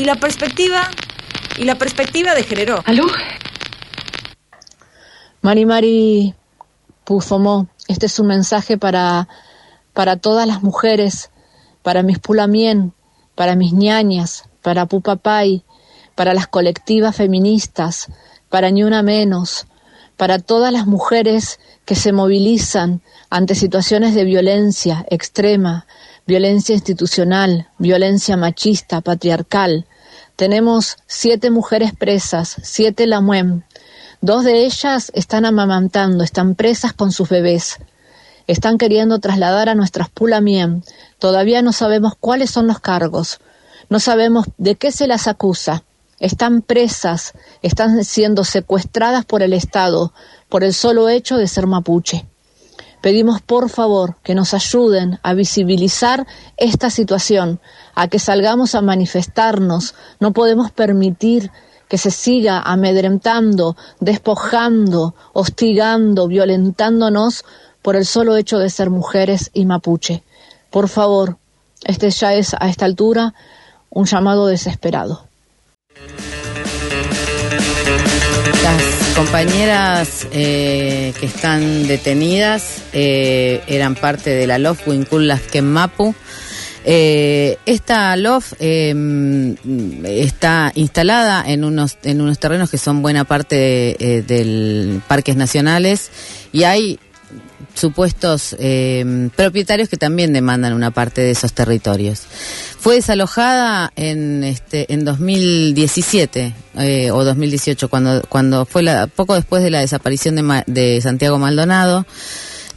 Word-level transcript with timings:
y 0.00 0.06
la 0.06 0.16
perspectiva 0.16 0.88
y 1.58 1.64
la 1.64 1.74
perspectiva 1.74 2.34
de 2.34 2.42
género. 2.42 2.82
¿Aló? 2.86 3.04
Mari 5.42 5.66
Mari 5.66 6.34
Pufomó, 7.04 7.68
este 7.86 8.06
es 8.06 8.18
un 8.18 8.28
mensaje 8.28 8.78
para, 8.78 9.28
para 9.92 10.16
todas 10.16 10.46
las 10.46 10.62
mujeres, 10.62 11.30
para 11.82 12.02
mis 12.02 12.18
pulamien, 12.18 12.94
para 13.34 13.56
mis 13.56 13.74
ñañas, 13.74 14.44
para 14.62 14.86
Pupapay, 14.86 15.64
para 16.14 16.32
las 16.32 16.46
colectivas 16.46 17.14
feministas, 17.14 18.08
para 18.48 18.70
Ni 18.70 18.84
Una 18.84 19.02
Menos, 19.02 19.66
para 20.16 20.38
todas 20.38 20.72
las 20.72 20.86
mujeres 20.86 21.60
que 21.84 21.94
se 21.94 22.12
movilizan 22.12 23.02
ante 23.28 23.54
situaciones 23.54 24.14
de 24.14 24.24
violencia 24.24 25.04
extrema, 25.10 25.86
violencia 26.26 26.74
institucional, 26.74 27.68
violencia 27.78 28.36
machista, 28.36 29.00
patriarcal. 29.00 29.86
Tenemos 30.40 30.96
siete 31.06 31.50
mujeres 31.50 31.92
presas, 31.94 32.56
siete 32.62 33.06
Lamuem. 33.06 33.60
Dos 34.22 34.42
de 34.42 34.64
ellas 34.64 35.12
están 35.14 35.44
amamantando, 35.44 36.24
están 36.24 36.54
presas 36.54 36.94
con 36.94 37.12
sus 37.12 37.28
bebés. 37.28 37.76
Están 38.46 38.78
queriendo 38.78 39.18
trasladar 39.18 39.68
a 39.68 39.74
nuestras 39.74 40.08
pulamien. 40.08 40.82
Todavía 41.18 41.60
no 41.60 41.74
sabemos 41.74 42.14
cuáles 42.18 42.48
son 42.48 42.66
los 42.66 42.80
cargos. 42.80 43.38
No 43.90 44.00
sabemos 44.00 44.46
de 44.56 44.76
qué 44.76 44.92
se 44.92 45.06
las 45.06 45.28
acusa. 45.28 45.84
Están 46.20 46.62
presas, 46.62 47.34
están 47.60 48.02
siendo 48.02 48.44
secuestradas 48.44 49.26
por 49.26 49.42
el 49.42 49.52
Estado 49.52 50.14
por 50.48 50.64
el 50.64 50.72
solo 50.72 51.10
hecho 51.10 51.36
de 51.36 51.48
ser 51.48 51.66
mapuche. 51.66 52.24
Pedimos 53.00 53.40
por 53.40 53.70
favor 53.70 54.16
que 54.22 54.34
nos 54.34 54.52
ayuden 54.52 55.18
a 55.22 55.32
visibilizar 55.32 56.26
esta 56.56 56.90
situación, 56.90 57.60
a 57.94 58.08
que 58.08 58.18
salgamos 58.18 58.74
a 58.74 58.82
manifestarnos. 58.82 59.94
No 60.18 60.32
podemos 60.32 60.70
permitir 60.70 61.50
que 61.88 61.98
se 61.98 62.10
siga 62.10 62.60
amedrentando, 62.60 63.76
despojando, 64.00 65.14
hostigando, 65.32 66.28
violentándonos 66.28 67.44
por 67.82 67.96
el 67.96 68.04
solo 68.04 68.36
hecho 68.36 68.58
de 68.58 68.70
ser 68.70 68.90
mujeres 68.90 69.50
y 69.54 69.64
mapuche. 69.64 70.22
Por 70.70 70.88
favor, 70.88 71.38
este 71.84 72.10
ya 72.10 72.34
es 72.34 72.54
a 72.54 72.68
esta 72.68 72.84
altura 72.84 73.34
un 73.88 74.04
llamado 74.04 74.46
desesperado. 74.46 75.24
Compañeras 79.30 80.26
eh, 80.32 81.14
que 81.20 81.26
están 81.26 81.86
detenidas 81.86 82.82
eh, 82.92 83.62
eran 83.68 83.94
parte 83.94 84.30
de 84.30 84.44
la 84.48 84.58
LOF 84.58 84.88
Winkul 84.88 85.32
Mapu. 85.62 86.16
Eh, 86.84 87.56
esta 87.64 88.16
LOF 88.16 88.54
em, 88.58 89.54
está 90.04 90.72
instalada 90.74 91.44
en 91.46 91.62
unos, 91.62 91.96
en 92.02 92.20
unos 92.20 92.40
terrenos 92.40 92.72
que 92.72 92.78
son 92.78 93.02
buena 93.02 93.22
parte 93.22 93.54
de, 93.54 94.24
del 94.26 95.00
parques 95.06 95.36
nacionales 95.36 96.10
y 96.52 96.64
hay 96.64 96.98
supuestos 97.74 98.56
eh, 98.58 99.30
propietarios 99.36 99.88
que 99.88 99.96
también 99.96 100.32
demandan 100.32 100.72
una 100.72 100.90
parte 100.90 101.20
de 101.20 101.30
esos 101.30 101.52
territorios. 101.52 102.22
Fue 102.78 102.96
desalojada 102.96 103.92
en 103.96 104.44
este 104.44 104.92
en 104.92 105.04
2017 105.04 106.54
eh, 106.78 107.10
o 107.10 107.24
2018 107.24 107.88
cuando 107.88 108.22
cuando 108.28 108.64
fue 108.64 108.82
la, 108.82 109.06
poco 109.06 109.34
después 109.34 109.62
de 109.62 109.70
la 109.70 109.80
desaparición 109.80 110.36
de, 110.36 110.64
de 110.66 111.00
Santiago 111.00 111.38
Maldonado. 111.38 112.06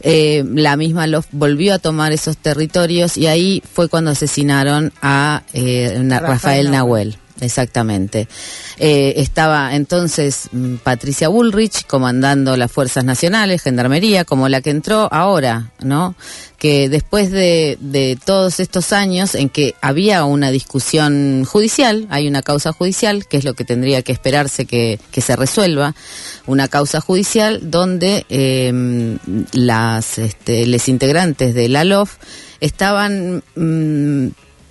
Eh, 0.06 0.44
la 0.54 0.76
misma 0.76 1.06
lo 1.06 1.24
volvió 1.32 1.72
a 1.72 1.78
tomar 1.78 2.12
esos 2.12 2.36
territorios 2.36 3.16
y 3.16 3.26
ahí 3.26 3.62
fue 3.72 3.88
cuando 3.88 4.10
asesinaron 4.10 4.92
a 5.00 5.42
Rafael, 6.20 6.70
Nahuel. 6.70 7.16
Exactamente. 7.40 8.28
Eh, 8.78 9.14
estaba 9.16 9.74
entonces 9.74 10.48
mm, 10.52 10.76
Patricia 10.76 11.28
Bullrich 11.28 11.84
comandando 11.86 12.56
las 12.56 12.70
Fuerzas 12.70 13.04
Nacionales, 13.04 13.62
Gendarmería, 13.62 14.24
como 14.24 14.48
la 14.48 14.60
que 14.60 14.70
entró 14.70 15.08
ahora, 15.12 15.72
¿no? 15.80 16.14
Que 16.58 16.88
después 16.88 17.30
de, 17.32 18.18
todos 18.24 18.60
estos 18.60 18.92
años 18.92 19.34
en 19.34 19.48
que 19.48 19.74
había 19.82 20.24
una 20.24 20.50
discusión 20.50 21.44
judicial, 21.44 22.06
hay 22.08 22.28
una 22.28 22.42
causa 22.42 22.72
judicial, 22.72 23.26
que 23.26 23.36
es 23.36 23.44
lo 23.44 23.54
que 23.54 23.64
tendría 23.64 24.02
que 24.02 24.12
esperarse 24.12 24.64
que, 24.64 25.00
que 25.10 25.20
se 25.20 25.36
resuelva, 25.36 25.94
una 26.46 26.68
causa 26.68 27.00
judicial 27.00 27.70
donde 27.70 28.24
eh, 28.28 29.18
las, 29.52 30.18
este, 30.18 30.66
les 30.66 30.88
integrantes 30.88 31.54
de 31.54 31.68
la 31.68 31.84
LOF 31.84 32.16
estaban 32.60 33.42
mm, 33.56 34.28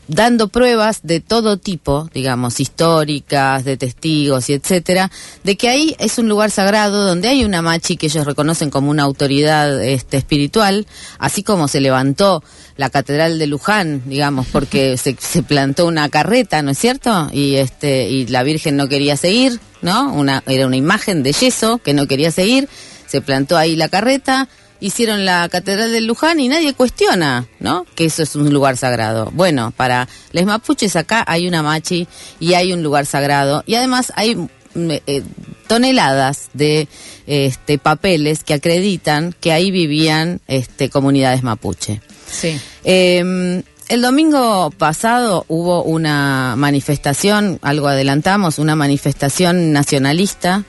dando 0.08 0.48
pruebas 0.48 1.00
de 1.04 1.20
todo 1.20 1.58
tipo, 1.58 2.10
digamos, 2.14 2.60
históricas, 2.60 3.64
de 3.64 3.78
testigos 3.78 4.50
y 4.50 4.54
etcétera, 4.54 5.12
de 5.44 5.56
que 5.56 5.70
ahí 5.70 5.96
es 6.00 6.18
un 6.18 6.28
lugar 6.28 6.52
sagrado 6.52 7.06
donde 7.06 7.30
hay 7.30 7.46
una 7.46 7.62
machi 7.62 7.98
que 7.98 8.08
ellos 8.08 8.26
reconocen 8.26 8.70
como 8.70 8.92
una 8.92 9.04
autoridad 9.04 9.84
este, 9.84 10.18
espiritual, 10.18 10.88
así 11.20 11.44
como 11.44 11.68
se 11.68 11.82
levantó 11.82 12.44
la 12.76 12.90
catedral 12.90 13.40
de 13.40 13.48
Luján, 13.48 14.02
digamos, 14.06 14.48
porque 14.48 14.98
se, 15.02 15.16
se 15.20 15.44
plantó 15.44 15.86
una 15.86 16.10
carreta, 16.10 16.62
¿no 16.62 16.72
es 16.72 16.78
cierto? 16.78 17.30
Y 17.32 17.56
este 17.56 18.10
y 18.10 18.28
la 18.28 18.44
Virgen 18.44 18.76
no 18.78 18.88
quería 18.88 19.18
seguir, 19.18 19.60
¿no? 19.82 20.14
Una 20.14 20.44
era 20.48 20.68
una 20.68 20.78
imagen 20.78 21.24
de 21.24 21.34
yeso 21.34 21.78
que 21.78 21.94
no 21.94 22.08
quería 22.08 22.32
seguir, 22.32 22.68
se 23.08 23.22
plantó 23.22 23.58
ahí 23.58 23.76
la 23.76 23.90
carreta 23.90 24.50
hicieron 24.84 25.24
la 25.24 25.48
Catedral 25.48 25.94
de 25.94 26.02
Luján 26.02 26.42
y 26.42 26.50
nadie 26.50 26.74
cuestiona, 26.74 27.48
¿no? 27.60 27.86
Que 27.96 28.06
eso 28.06 28.22
es 28.22 28.36
un 28.36 28.54
lugar 28.54 28.76
sagrado. 28.76 29.32
Bueno, 29.34 29.74
para 29.76 30.10
les 30.34 30.46
mapuches 30.46 30.98
acá 30.98 31.24
hay 31.26 31.48
una 31.48 31.64
machi 31.64 32.06
y 32.42 32.54
hay 32.54 32.74
un 32.74 32.84
lugar 32.84 33.06
sagrado 33.06 33.64
y 33.66 33.76
además 33.76 34.12
hay 34.18 34.36
mm, 34.36 34.50
eh, 34.76 35.24
toneladas 35.68 36.50
de 36.54 36.90
este, 37.28 37.78
papeles 37.78 38.44
que 38.44 38.56
acreditan 38.56 39.34
que 39.40 39.54
ahí 39.54 39.72
vivían 39.72 40.42
este, 40.50 40.90
comunidades 40.90 41.44
mapuche. 41.44 42.02
Sí. 42.30 42.60
Em, 42.84 43.64
el 43.88 44.02
domingo 44.02 44.70
pasado 44.72 45.46
hubo 45.48 45.84
una 45.84 46.56
manifestación, 46.58 47.58
algo 47.62 47.88
adelantamos, 47.88 48.60
una 48.60 48.76
manifestación 48.76 49.72
nacionalista 49.72 50.66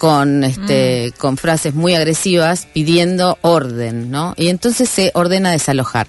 con 0.00 0.44
este 0.44 1.12
mm. 1.12 1.18
con 1.20 1.36
frases 1.36 1.74
muy 1.74 1.94
agresivas 1.94 2.66
pidiendo 2.72 3.36
orden, 3.42 4.10
¿no? 4.10 4.32
Y 4.38 4.48
entonces 4.48 4.88
se 4.88 5.10
ordena 5.12 5.50
desalojar. 5.50 6.08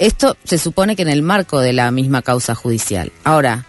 Esto 0.00 0.36
se 0.42 0.58
supone 0.58 0.96
que 0.96 1.02
en 1.02 1.08
el 1.08 1.22
marco 1.22 1.60
de 1.60 1.72
la 1.72 1.88
misma 1.92 2.22
causa 2.22 2.56
judicial. 2.56 3.12
Ahora, 3.22 3.64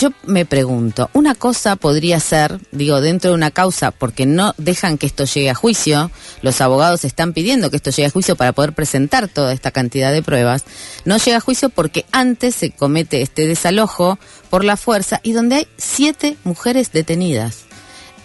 yo 0.00 0.10
me 0.24 0.44
pregunto, 0.44 1.10
una 1.12 1.36
cosa 1.36 1.76
podría 1.76 2.18
ser, 2.18 2.58
digo, 2.72 3.00
dentro 3.00 3.30
de 3.30 3.36
una 3.36 3.52
causa, 3.52 3.92
porque 3.92 4.26
no 4.26 4.52
dejan 4.58 4.98
que 4.98 5.06
esto 5.06 5.24
llegue 5.26 5.50
a 5.50 5.54
juicio, 5.54 6.10
los 6.42 6.60
abogados 6.60 7.04
están 7.04 7.32
pidiendo 7.32 7.70
que 7.70 7.76
esto 7.76 7.90
llegue 7.90 8.06
a 8.06 8.10
juicio 8.10 8.34
para 8.34 8.52
poder 8.52 8.72
presentar 8.72 9.28
toda 9.28 9.52
esta 9.52 9.70
cantidad 9.70 10.10
de 10.10 10.24
pruebas, 10.24 10.64
no 11.04 11.18
llega 11.18 11.36
a 11.36 11.40
juicio 11.40 11.68
porque 11.68 12.04
antes 12.10 12.56
se 12.56 12.72
comete 12.72 13.22
este 13.22 13.46
desalojo 13.46 14.18
por 14.50 14.64
la 14.64 14.76
fuerza 14.76 15.20
y 15.22 15.34
donde 15.34 15.54
hay 15.54 15.68
siete 15.76 16.36
mujeres 16.42 16.90
detenidas. 16.90 17.67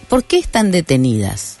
¿Por 0.04 0.24
qué 0.24 0.38
están 0.38 0.70
detenidas? 0.70 1.58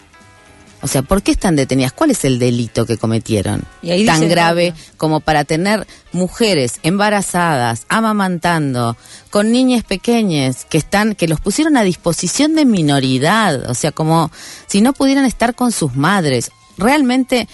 O 0.84 0.86
sea, 0.86 1.00
¿por 1.00 1.22
qué 1.22 1.32
están 1.32 1.56
detenidas? 1.56 1.92
¿Cuál 1.92 2.10
es 2.10 2.26
el 2.26 2.38
delito 2.38 2.84
que 2.84 2.98
cometieron? 2.98 3.62
Tan 4.04 4.28
grave 4.28 4.74
como 4.98 5.20
para 5.20 5.44
tener 5.44 5.86
mujeres 6.12 6.74
embarazadas, 6.82 7.86
amamantando, 7.88 8.94
con 9.30 9.50
niñas 9.50 9.82
pequeñas 9.82 10.66
que 10.66 10.76
están, 10.76 11.14
que 11.14 11.26
los 11.26 11.40
pusieron 11.40 11.78
a 11.78 11.82
disposición 11.84 12.54
de 12.54 12.66
minoridad, 12.66 13.70
o 13.70 13.74
sea, 13.74 13.92
como 13.92 14.30
si 14.66 14.82
no 14.82 14.92
pudieran 14.92 15.24
estar 15.24 15.54
con 15.54 15.72
sus 15.72 15.96
madres. 15.96 16.50
Realmente 16.76 17.48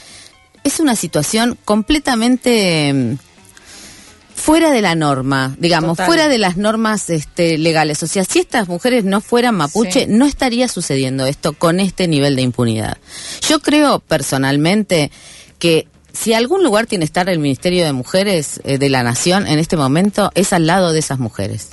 es 0.64 0.80
una 0.80 0.96
situación 0.96 1.56
completamente 1.64 3.16
fuera 4.50 4.72
de 4.72 4.82
la 4.82 4.96
norma, 4.96 5.54
digamos, 5.58 5.96
fuera 5.96 6.26
de 6.26 6.38
las 6.38 6.56
normas 6.56 7.08
este, 7.08 7.56
legales. 7.56 8.02
O 8.02 8.08
sea, 8.08 8.24
si 8.24 8.40
estas 8.40 8.66
mujeres 8.66 9.04
no 9.04 9.20
fueran 9.20 9.54
mapuche, 9.54 10.08
no 10.08 10.26
estaría 10.26 10.66
sucediendo 10.66 11.24
esto 11.24 11.52
con 11.52 11.78
este 11.78 12.08
nivel 12.08 12.34
de 12.34 12.42
impunidad. 12.42 12.98
Yo 13.48 13.60
creo 13.60 14.00
personalmente 14.00 15.12
que 15.60 15.86
si 16.12 16.32
algún 16.32 16.64
lugar 16.64 16.86
tiene 16.86 17.02
que 17.02 17.06
estar 17.06 17.28
el 17.28 17.38
Ministerio 17.38 17.84
de 17.84 17.92
Mujeres 17.92 18.60
eh, 18.64 18.78
de 18.78 18.88
la 18.88 19.04
Nación 19.04 19.46
en 19.46 19.60
este 19.60 19.76
momento, 19.76 20.32
es 20.34 20.52
al 20.52 20.66
lado 20.66 20.92
de 20.92 20.98
esas 20.98 21.20
mujeres. 21.20 21.68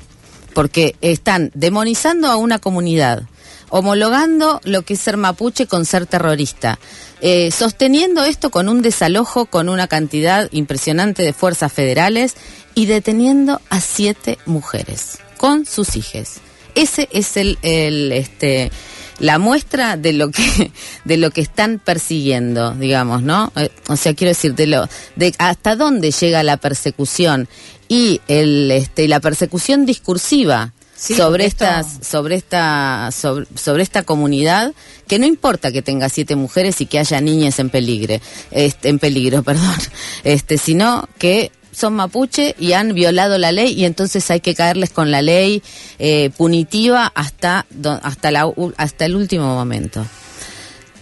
Porque 0.54 0.96
están 1.02 1.50
demonizando 1.56 2.28
a 2.28 2.36
una 2.36 2.60
comunidad, 2.60 3.24
homologando 3.70 4.62
lo 4.64 4.84
que 4.84 4.94
es 4.94 5.00
ser 5.00 5.18
mapuche 5.18 5.68
con 5.68 5.86
ser 5.86 6.06
terrorista, 6.06 6.80
eh, 7.22 7.52
sosteniendo 7.52 8.24
esto 8.24 8.50
con 8.50 8.70
un 8.70 8.82
desalojo 8.82 9.46
con 9.46 9.70
una 9.70 9.88
cantidad 9.88 10.50
impresionante 10.52 11.24
de 11.24 11.34
fuerzas 11.34 11.72
federales 11.74 12.36
y 12.76 12.86
deteniendo 12.86 13.62
a 13.70 13.82
siete 13.82 14.38
mujeres 14.46 15.20
con 15.38 15.66
sus 15.66 15.96
hijas. 15.96 16.42
Ese 16.76 17.10
es 17.12 17.38
el, 17.38 17.58
el 17.64 18.12
este 18.12 18.72
la 19.20 19.40
muestra 19.40 19.98
de 19.98 20.14
lo 20.14 20.30
que 20.30 20.72
de 21.06 21.18
lo 21.18 21.32
que 21.32 21.42
están 21.42 21.80
persiguiendo, 21.80 22.74
digamos, 22.74 23.24
¿no? 23.24 23.52
Eh, 23.56 23.70
o 23.88 23.96
sea, 23.96 24.14
quiero 24.14 24.30
decir 24.30 24.54
de 24.54 24.68
lo 24.68 24.88
de 25.16 25.34
hasta 25.40 25.76
dónde 25.76 26.12
llega 26.12 26.44
la 26.44 26.58
persecución 26.58 27.48
y 27.88 28.22
el 28.28 28.70
este 28.72 29.08
la 29.08 29.20
persecución 29.20 29.86
discursiva 29.86 30.74
sobre 30.98 31.46
estas, 31.46 32.00
sobre 32.02 32.36
esta, 32.36 33.10
sobre, 33.12 33.84
esta 33.84 34.04
comunidad, 34.04 34.74
que 35.08 35.20
no 35.20 35.26
importa 35.26 35.72
que 35.72 35.82
tenga 35.82 36.10
siete 36.10 36.36
mujeres 36.36 36.82
y 36.82 36.86
que 36.86 37.00
haya 37.00 37.22
niñas 37.22 37.60
en 37.60 37.70
peligro, 37.70 38.16
este, 38.52 38.90
en 38.90 39.00
peligro, 39.00 39.44
perdón, 39.44 39.78
este, 40.24 40.58
sino 40.58 41.08
que 41.18 41.52
son 41.72 41.94
mapuche 41.94 42.56
y 42.58 42.74
han 42.74 42.94
violado 42.94 43.38
la 43.38 43.52
ley 43.52 43.74
y 43.74 43.86
entonces 43.86 44.30
hay 44.32 44.40
que 44.40 44.56
caerles 44.56 44.90
con 44.90 45.12
la 45.12 45.22
ley 45.22 45.62
eh, 46.00 46.32
punitiva 46.36 47.12
hasta, 47.14 47.68
hasta, 48.02 48.32
la, 48.32 48.52
hasta 48.78 49.06
el 49.06 49.16
último 49.16 49.54
momento. 49.54 50.04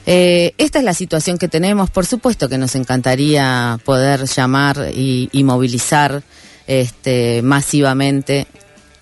Eh, 0.06 0.54
esta 0.58 0.80
es 0.80 0.86
la 0.86 0.94
situación 0.94 1.38
que 1.38 1.48
tenemos. 1.48 1.90
Por 1.90 2.06
supuesto 2.06 2.50
que 2.50 2.58
nos 2.58 2.76
encantaría 2.76 3.80
poder 3.86 4.26
llamar 4.26 4.92
y, 4.94 5.30
movilizar 5.44 6.24
este, 6.68 7.42
masivamente. 7.42 8.48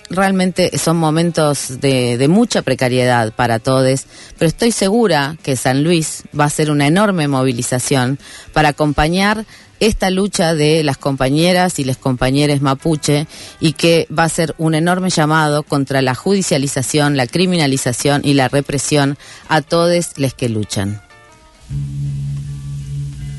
Realmente 0.10 0.78
son 0.78 0.98
momentos 0.98 1.80
de, 1.80 2.18
de, 2.18 2.28
mucha 2.28 2.62
precariedad 2.62 3.34
para 3.34 3.60
todos, 3.60 4.06
pero 4.38 4.48
estoy 4.48 4.72
segura 4.72 5.38
que 5.42 5.56
San 5.56 5.84
Luis 5.84 6.24
va 6.38 6.46
a 6.46 6.50
ser 6.50 6.70
una 6.70 6.88
enorme 6.88 7.28
movilización 7.28 8.20
para 8.52 8.70
acompañar 8.70 9.46
esta 9.80 10.10
lucha 10.10 10.56
de 10.56 10.84
las 10.84 10.98
compañeras 10.98 11.78
y 11.78 11.84
los 11.84 11.98
compañeros 11.98 12.62
mapuche 12.62 13.28
y 13.60 13.74
que 13.74 14.08
va 14.18 14.24
a 14.24 14.30
ser 14.30 14.56
un 14.58 14.76
enorme 14.76 15.10
llamado 15.10 15.64
contra 15.64 16.02
la 16.02 16.16
judicialización, 16.16 17.18
la 17.18 17.28
criminalización 17.28 18.22
y 18.24 18.34
la 18.34 18.48
represión 18.48 19.18
a 19.50 19.62
todos 19.62 20.14
los 20.18 20.34
que 20.34 20.50
luchan. 20.50 21.02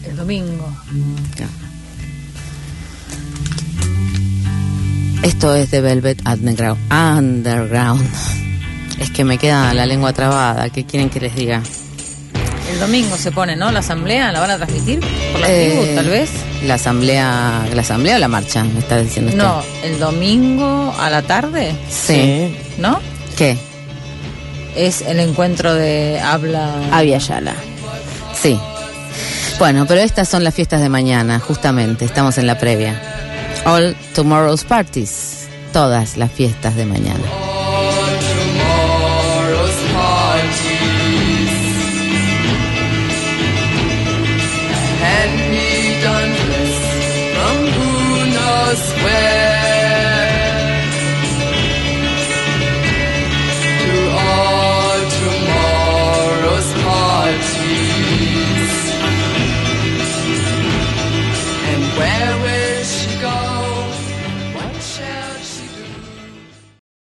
El 0.07 0.17
domingo. 0.17 0.69
Esto 5.25 5.55
es 5.55 5.71
de 5.71 5.81
Velvet 5.81 6.21
Underground. 6.29 8.07
Es 9.01 9.11
que 9.11 9.25
me 9.25 9.39
queda 9.39 9.73
la 9.73 9.87
lengua 9.87 10.13
trabada. 10.13 10.69
¿Qué 10.69 10.85
quieren 10.85 11.09
que 11.09 11.19
les 11.19 11.35
diga? 11.35 11.63
El 12.71 12.79
domingo 12.79 13.17
se 13.17 13.33
pone, 13.33 13.57
¿no? 13.57 13.73
La 13.73 13.79
asamblea, 13.79 14.31
¿la 14.33 14.41
van 14.41 14.51
a 14.51 14.57
transmitir? 14.59 15.01
¿Por 15.33 15.41
la 15.41 15.51
eh, 15.51 15.93
tal 15.95 16.09
vez? 16.09 16.29
La 16.67 16.75
asamblea, 16.75 17.67
¿la 17.73 17.81
asamblea 17.81 18.17
o 18.17 18.19
la 18.19 18.29
marcha? 18.29 18.65
Me 18.65 18.81
está 18.81 18.99
diciendo 18.99 19.31
usted. 19.31 19.43
No, 19.43 19.63
el 19.83 19.99
domingo 19.99 20.95
a 20.99 21.09
la 21.09 21.23
tarde. 21.23 21.75
Sí. 21.89 22.55
¿No? 22.77 23.01
¿Qué? 23.39 23.57
Es 24.77 25.01
el 25.01 25.21
encuentro 25.21 25.73
de 25.73 26.21
habla. 26.21 26.71
Avia 26.93 27.17
Yala. 27.17 27.55
Sí. 28.39 28.61
Bueno, 29.59 29.87
pero 29.87 30.03
estas 30.03 30.29
son 30.29 30.45
las 30.45 30.55
fiestas 30.55 30.83
de 30.83 30.91
mañana, 30.91 31.41
justamente. 31.41 32.05
Estamos 32.05 32.37
en 32.37 32.47
la 32.47 32.59
previa. 32.59 33.14
All 33.67 33.95
tomorrow's 34.15 34.63
parties. 34.63 35.49
Todas 35.73 36.19
las 36.19 36.31
fiestas 36.31 36.77
de 36.77 36.85
mañana. 36.85 37.54